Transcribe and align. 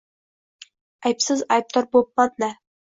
-Aybsiz 1.11 1.45
aybdor 1.59 1.91
bo’pmanda. 1.95 2.55